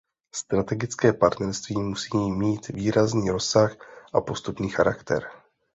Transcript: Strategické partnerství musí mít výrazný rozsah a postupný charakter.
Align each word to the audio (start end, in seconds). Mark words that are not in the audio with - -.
Strategické 0.35 1.13
partnerství 1.13 1.75
musí 1.79 2.17
mít 2.17 2.67
výrazný 2.67 3.29
rozsah 3.29 3.75
a 4.13 4.21
postupný 4.21 4.69
charakter. 4.69 5.29